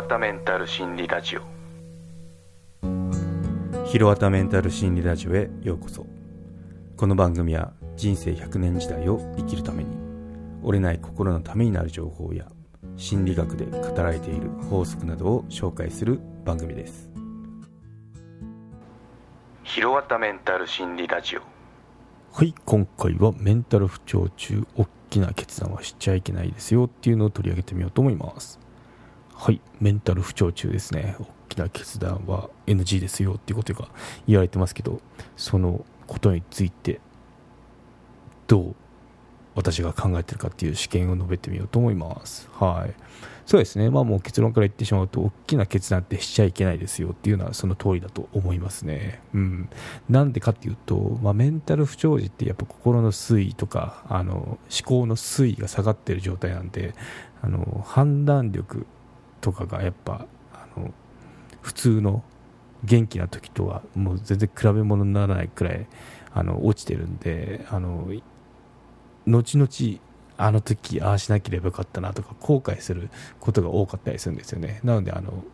[0.00, 1.42] わたメンタル心理ラジオ。
[3.84, 6.06] ひろわたメンタル心理ラジオへようこそ。
[6.96, 9.94] この番組は人生100年時代を生きるために
[10.62, 12.46] 折れない心のためになる情報や
[12.96, 17.10] 心理学で語られている法則などを紹介する番組です。
[19.64, 21.42] ひろわたメンタル心理ラジオ。
[22.32, 28.58] はい今回はメンタル不調中大きな決断はしちゃいけないですよっていうのを取り上げてみようと思います
[29.40, 31.16] はいメンタル不調中ですね。
[31.18, 33.88] 大きな決断は NG ですよっていうことが
[34.28, 35.00] 言われてますけど
[35.34, 37.00] そのことについて
[38.46, 38.74] どう
[39.54, 42.50] 私が考えてるかっていう試験を述べてみようと思います。
[42.52, 42.94] はい。
[43.46, 43.88] そうですね。
[43.88, 49.22] まあもう結論から言ってしまうと大きな決断ってしちゃいけないですよっていうのはその通りだと思いますね。
[49.32, 49.70] うん。
[50.10, 56.94] なんでかっていうと、まあ、メンタル不調時ってやっぱ心の推移とかあの思考の推移が下がってる状態なんで
[57.40, 58.86] あの判断力
[59.40, 60.92] とかがやっぱあの
[61.60, 62.22] 普通の
[62.84, 65.86] 元気な時とはもう全然比べ物にならないくらい
[66.32, 68.08] あの落ちてるんであの
[69.26, 70.00] 後々
[70.38, 74.80] あの時ああしなければよかったなとか後悔することが多かったりするんですよね。
[74.82, 75.44] なのであの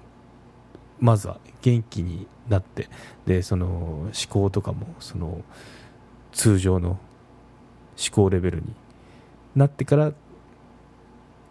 [1.01, 2.89] まずは元気になって
[3.27, 5.43] でその思考とかもその
[6.33, 6.99] 通常の思
[8.13, 8.75] 考レベルに
[9.57, 10.13] なってから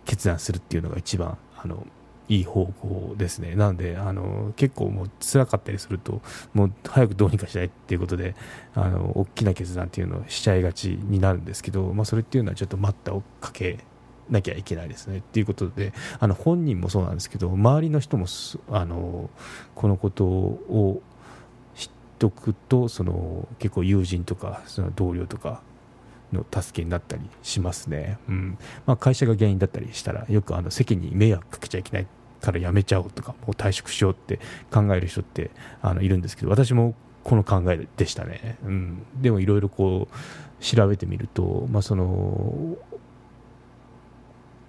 [0.05, 1.85] 決断するっていうのが一番あの
[2.27, 3.55] いい方向ですね。
[3.55, 6.21] なので、あの、結構もう辛かったりすると、
[6.53, 8.35] もう早くどうにかしたいっていうことで、
[8.73, 13.79] あの、大きな決断っていうのをしちゃいがちになるんですけど、まあそれっていうのはちょっと待ったをかけ
[14.29, 15.19] なきゃいけないですね。
[15.19, 18.25] っていうことで、あの、本人もそうなんですけど、周りの人も、
[18.71, 19.29] あの、
[19.75, 21.01] このことを
[21.75, 25.61] 知っとくと、その、結構友人とか、その同僚とか、
[26.33, 32.07] の助けになったりしますね、うんまあ、会社が原因だったりしたらよくあの世間に迷惑かけちゃいけない
[32.41, 34.39] から辞めちゃおうとかもう退職しようって
[34.71, 42.77] 考える人ってあのいるんですけど私もこの考えでしたね、うん、でもいろいろこう調べてみると、まあ、その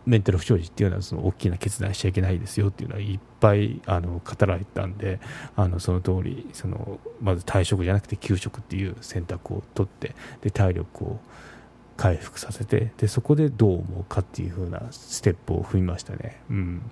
[0.06, 5.21] メンタル不調時っていうのはその大きな決断しちゃいけないですよっていうのはいっぱいあの語られたんで
[5.56, 11.21] あのその通りそのまず退職じゃなくて休職っていう選択を取ってで体力を
[11.97, 16.41] 回復させてでそこでどう思うかっていう風なステップを踏みましたね。
[16.50, 16.82] うん。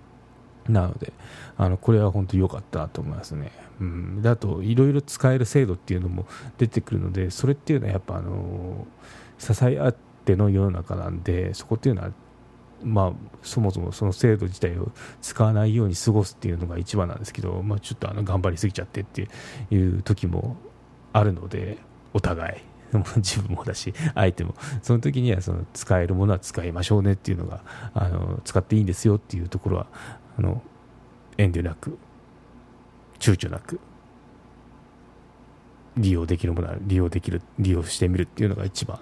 [0.69, 1.12] なので、
[1.56, 3.52] あのこれは本当良かったと思いますね。
[3.80, 6.26] うん、であと、いろいろ使える制度っていうのも
[6.58, 8.86] 出てくるので、それっていうのはやっぱ、あの
[9.38, 12.12] 支え合っての世の中なんで、そこっていうのは、
[12.82, 14.92] まあ、そもそもその制度自体を
[15.22, 19.28] 使わないように過ごすっていうのが一番なんですけど、まあ、ちょっとあの頑張りすぎちゃってって
[19.70, 20.56] いう時も
[21.12, 21.78] あるので、
[22.12, 22.75] お互い。
[23.16, 29.86] 自分もだし相手もその時にはその使えるものは使いましょうねっていうのがあの使っていいんですよっていうところは
[30.38, 30.62] あの
[31.36, 31.98] 遠慮なく
[33.18, 33.80] 躊躇なく
[35.96, 39.00] 利用できるものは利用できる利用してみるっていうのが一番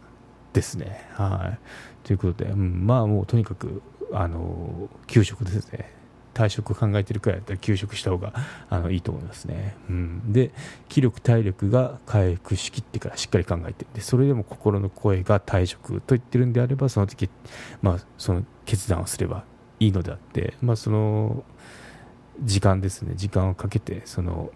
[0.52, 1.08] ですね。
[1.14, 3.82] はい、ということで、うん、まあもうとにかく
[4.12, 6.02] あの給食ですね。
[6.34, 8.32] 退職考えてるくらいだったら休職した方が
[8.70, 10.50] あのいいと思いますね、うん、で
[10.88, 17.28] 気力体力が回復しきってからしっかり考えてでそれでも心の声が退職と言ってるんであればその時、
[17.82, 19.44] まあ、その決断をすれば
[19.82, 21.42] いいのであって、まあ、その
[22.40, 24.50] 時間ですね時間をかけてその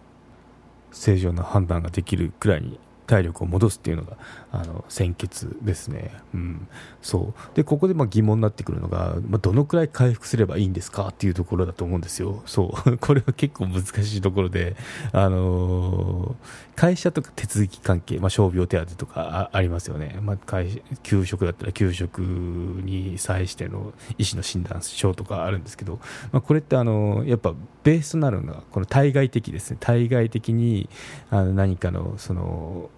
[0.92, 4.16] 正常な判断ができるくらいに体力を戻すっていうのが
[4.52, 6.68] あの先決ですね、うん、
[7.02, 7.56] そう。
[7.56, 12.96] でここでまあ疑問になってくるのが、まあ、どのくらい回復すればいいんですかっていうところだと思うんですよ、そう。
[12.98, 14.76] これは結構難しいところで、
[15.12, 26.00] あのー、会社とか手続き関係、まあ、傷病手当とかありますよね、まあ、会給食だったら給食に際しての医師の診断書とかあるんですけど、
[26.32, 29.76] まあ、これってあのやっぱベースとなるのはこの対外的ですね。
[29.80, 30.88] 対外的に
[31.30, 32.90] あの何かのその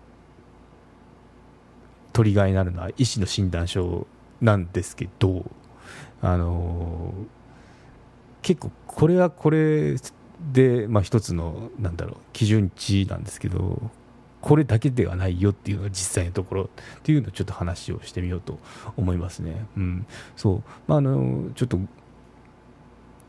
[2.18, 4.08] トリガーになるのは医師の診断書
[4.40, 5.44] なんですけど、
[6.20, 7.14] あの
[8.42, 9.94] 結構これはこれ
[10.52, 13.80] で、まあ、一つのなんだろう基準値なんですけど
[14.40, 16.68] これだけではないよっていうのが実際のところっ
[17.04, 18.58] ていうのをちょっと話をしてみようと
[18.96, 19.66] 思いますね。
[19.76, 21.78] うん、そうまあ、あのちょっと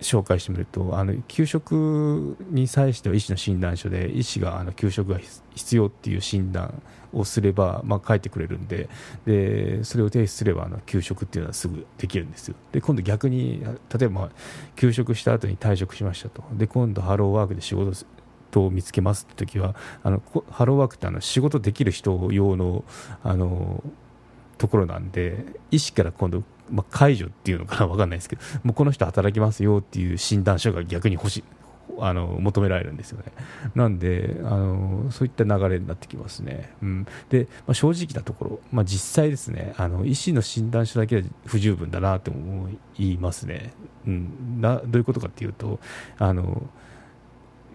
[0.01, 5.19] 紹介してみるとあの給食に際しては医師の診断書で医師があの給食が
[5.55, 6.81] 必要っていう診断
[7.13, 8.87] をすれば、まあ、書いてくれるんで
[9.25, 12.55] でそれを提出すればあの給食っていうのはすぐできるんですよ。
[12.71, 13.61] で今度逆に
[13.97, 14.29] 例えば
[14.75, 16.43] 給食した後に退職しましたと。
[16.53, 22.83] で今度ハローワークで仕事を見つけますって時はあのハローワークってあの仕事できる人用の
[23.23, 23.83] あの
[24.57, 31.43] ところなんで医師から今度まあ、解除っていうのかな分かんないですけどもうこの人働きますよっていう診断書が逆に欲しい
[32.01, 33.31] あの求められるんですよね。
[33.75, 36.73] なんであの、そういった流れになってきますね。
[36.81, 43.73] うん、で、まあ、正直なところ、まあ、実際ですね、あの医師の診断書だけで不十分だなと思いますね。
[44.07, 45.79] うん、などういうことかっていうと、
[46.17, 46.63] あの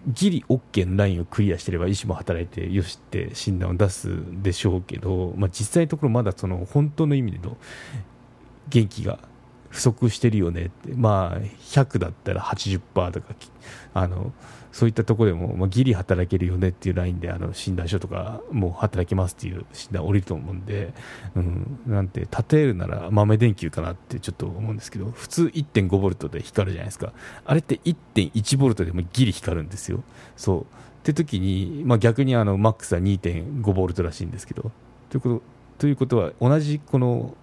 [0.07, 4.09] ギリ OK のラインをクリアしてれば医師も働いてよしって診断を出す
[4.43, 7.57] でしょうけど、まあ、実際のところまだその本当の意味での
[8.69, 9.19] 元気が
[9.69, 13.35] 不足してるよねって、まあ、100だったら80%とか
[13.93, 14.31] あの
[14.71, 20.93] そういったところでも、まあ、ギリ働けるよねっていうラインであの診断書とかもう働きますっていう診断降りると思うんで、
[21.35, 27.13] うん、なんて例えるなら豆電球かなってちょっと思うんですけど普通1.5ボルトで光るじゃないですか。
[27.45, 30.03] あれって1.1ボルトでもギリ光るんですよ。
[30.35, 30.61] そう。
[30.61, 30.65] っ
[31.03, 34.71] て時に、まあ、逆にあのマックスは2.5ボルトらしいんですけど。
[35.09, 35.41] ということ
[35.77, 37.35] ということは同じこの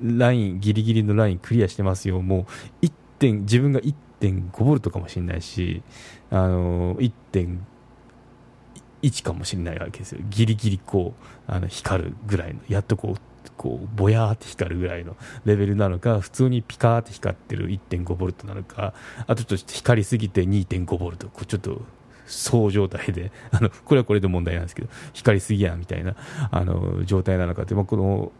[0.00, 2.46] ラインギリギリのラインクリアしてますよも
[2.82, 5.82] う1点自分が1.5ボルトかもしれないし、
[6.30, 10.20] あの1.1かもしれないわけですよ。
[10.28, 11.14] ギリギリこ
[11.48, 13.20] う、あの光るぐらいの、やっとこう、
[13.56, 18.94] こうぼやーって光るぐらいのレベルなのか普通にピカーって光ってる1.5ボルトなのか
[19.26, 21.82] あとちょっと光りすぎて2.5ボルトこうちょっと
[22.26, 26.16] そう状態であのこれはこれで問題なんですけど光りすぎやみたいな
[26.50, 28.32] あの状態なのかって、まあ、この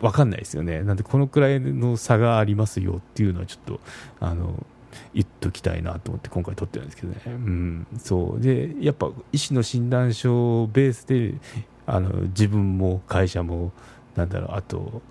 [0.00, 0.82] 分かんないですよね。
[0.82, 3.80] なんでこのくらいの差がありますよっていうのはちょっと
[4.20, 4.64] あの
[5.14, 8.40] 言っときたいなと思って今回撮ってるんですけどね、うん、そう。
[8.40, 11.34] でやっぱ医師の診断書をベースで
[11.86, 13.72] あの自分も会社も
[14.14, 15.02] なんだろうあと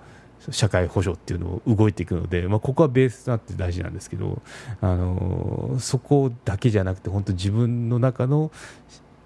[0.51, 4.42] 社会保障っていうのを動いていくので、まあ、ここはベースとなって大事なんですけど
[4.81, 8.51] あのそこだけじゃなくて本当自分の中の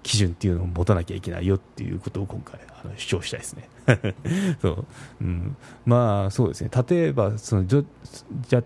[0.02, 3.68] 基準っていうのを持たなきゃいけないよっていうことを今回あの主張したいですね。
[4.60, 4.86] そう、
[5.20, 5.56] うん、
[5.86, 6.70] まあそうですね。
[6.88, 8.62] 例えばそのじゃ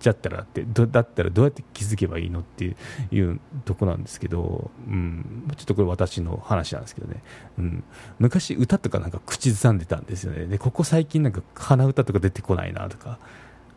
[0.00, 2.76] じゃったらってどだったらどうやって気づけばいいのって
[3.10, 7.22] いうとこなんですけど、うん、ちょっとこれ私の話なんですけどね、
[7.58, 7.84] うん、
[8.18, 10.46] 昔歌とかなんか口ずさんでたんですよね。
[10.46, 13.18] でここ最近なんか鼻歌とか出てこないなとか。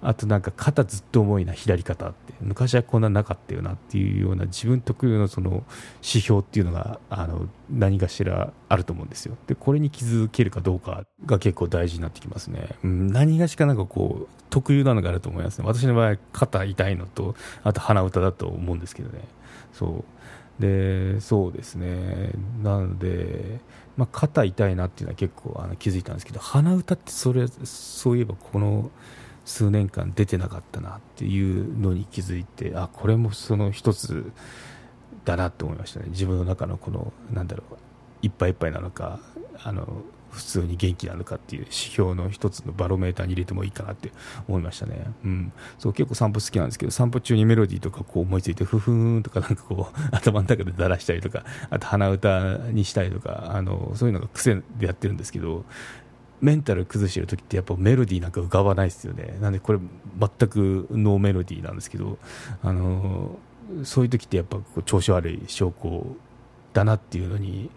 [0.02, 2.30] あとなんか肩ずっと重いな左肩って。
[2.42, 5.64] 昔はこんななかったよなっていうような自分特有のその
[5.98, 9.38] 指標っていうのがあの何かしらあると思うんですよ。
[9.48, 15.68] でこれに気づけるかどうかが結構大事になってきますね、うん、何がしかなんかこう特有なのがあると思いますね。
[15.68, 19.26] 私の場合肩痛いのとあと鼻歌だと思うんですけどね。
[19.74, 20.06] そ
[20.60, 20.62] う。
[20.62, 22.32] でそうですね。
[22.64, 23.60] なので、
[23.98, 28.92] まあ、肩痛いなっていうのは結構あの気づいたんですけど鼻歌ってそれそういえばこの
[29.50, 34.32] 数年間出てなかったなっていうのに気づいてあこれもその一つ
[35.26, 36.06] だなと思いましたね。
[36.10, 37.76] 自分の中のこのなんだろう
[38.22, 39.20] いっぱいいっぱいなのか
[39.64, 44.12] あの普通に元気なのかっていう指標の一つのバロメーターに入れてもいいかなって
[44.48, 55.66] 思いましたね、うん、そう結構散歩好きなんですけど散歩中にメロディーとかこう思いついてふふーんとかなんかこう 頭の中で鳴らしたりとかあと鼻歌にしたりとかあのそういうのが癖でやってるんですけど
[56.42, 59.38] メンタル崩してる時ってやっぱメロディーなんか浮かばないですよね。
[59.42, 59.80] なんでこれ
[60.20, 62.18] 全くノーメロディーなんですけど
[62.64, 63.38] あの
[63.84, 66.06] そういう時ってやっぱ調子悪い証拠
[66.74, 67.70] だなっていうのに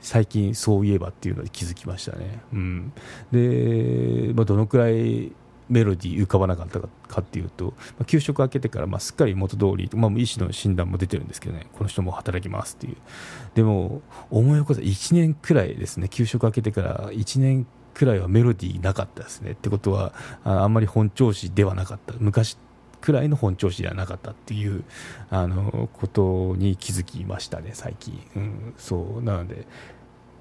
[0.00, 2.92] 最近そういえばっていうのに気づきましたね、うん、
[3.32, 5.32] で、まあ、どのくらい
[5.68, 6.88] メロディー浮かばなかったか
[7.20, 11.66] っていうと、まあ、給食明けてから、まあ、すっかり元通り、まあ、医師の診断も出てるんですけどね。
[11.72, 12.96] この人も働きますっていう。
[13.54, 16.08] でも思い起こせ1年くらいですね。
[16.08, 19.52] 給食明けてから1年くらいはメロディーなかったですね。
[19.52, 20.12] ってことは
[20.44, 22.12] あんまり本調子ではなかった。
[22.18, 22.58] 昔
[23.00, 24.84] くらいの本調子ではなかったっていう
[25.30, 29.22] あのことに気づきましたね最近、うん、そう。
[29.22, 29.66] なので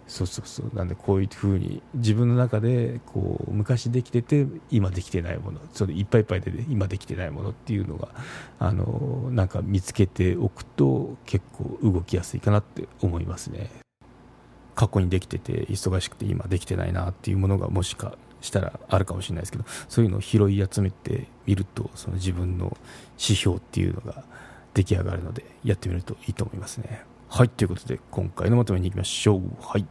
[0.06, 0.76] そうそうそう。
[0.76, 5.62] なんでこういうふうに自分の中でこう昔できてて今できてないもの。
[5.72, 8.10] それいっぱいいっぱいで今できてないものっていうのが
[8.60, 13.85] あのなんか見つけておくと結構動きやすいかなって思いますね。
[14.76, 22.78] 過去にできてて忙しくて今できてないなっていうものがもしかしたらあるかもしれないですけどそういうのを拾い集めてみるとその自分の
[23.18, 24.24] 指標っていうのが
[24.74, 27.04] 出来上がるのでやってみるといいと思いますね。
[27.28, 29.42] はいということで今回のまとめにいきましょう。
[29.62, 29.86] はい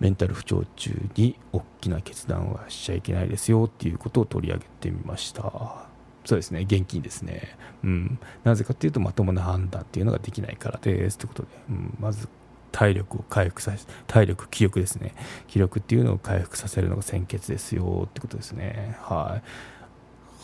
[0.00, 5.88] メンタル不調中に大きな決断はしちゃいけないですよっていうことを取り上げてみました。
[6.24, 7.56] そうですね、現金ですね。
[7.82, 8.18] うん。
[8.44, 11.16] なぜかっていうと、まともな判断っていうのができないからです。
[11.16, 12.28] ということで、うん、まず
[12.72, 15.14] 体力を回復させ体力気力ですね。
[15.46, 18.96] 気力っていうのを回復させるのが先決ですよってことですね。
[19.02, 19.42] はい。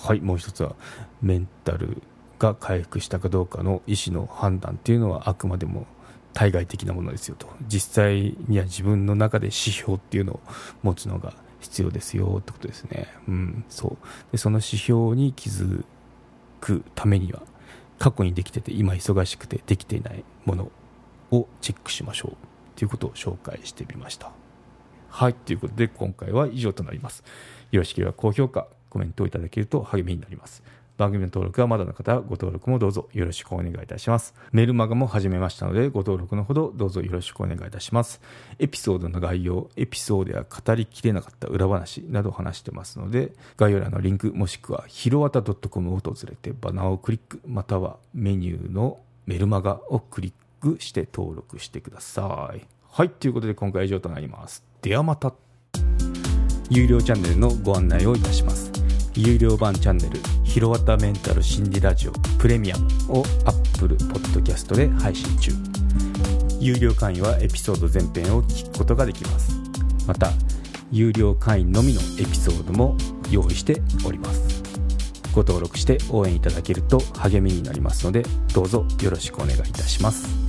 [0.07, 0.75] はいもう一つは
[1.23, 2.03] メンタル
[2.39, 5.87] が回復したかどうかの意思の判断っていうのはあくまでも
[6.35, 7.49] 対外的なものですよと。
[7.67, 10.41] 実際には自分の中で指標っていうのを
[10.83, 13.09] 持つのが必要ですよってことですね。
[13.29, 14.33] うん、そう。
[14.33, 15.85] でその指標に気づ
[16.61, 17.43] くためには
[17.99, 20.71] 過去にできてて今忙しくてできていないもの
[21.37, 22.37] をチェックしましょう
[22.77, 24.33] ということを紹介してみました。
[25.09, 27.23] はい、ということで今回は以上となります。
[27.71, 30.63] よろしければ高評価、コメントをいただけると励みになります。
[30.97, 34.35] 番組の登録はまだの方はご登録もどうぞよろしくお願いいたします。
[34.53, 38.21] メルマガも始めましたのでご登録のほどどうぞよろしくお願いいたします。
[38.59, 50.33] エピソードの概要、エピソードや語りきれなかった裏話など話してますので概要欄のリンクもしくはひろわた .com を訪れてバナーをクリックまたはメニューのメルマガをクリッ
[50.65, 52.63] クして登録してください。
[52.91, 54.65] はい、ということで今回は以上となります。
[54.81, 55.35] ではまた。
[56.71, 58.73] 有料チャンネルのご案内をいたします。
[59.17, 62.89] 有料版チャンネル「ひろわたメンタル心理ラジオプレミアム」
[63.21, 65.53] を Apple Podcast で配信中
[66.59, 69.55] 有料会員はエピソード全編を聞くことができます
[70.09, 70.33] また
[70.91, 72.97] 有料会員のみのエピソードも
[73.31, 74.63] 用意しております
[75.33, 80.44] ご登録して応援いただけると励みになりますのでどうぞよろしくお願いいたします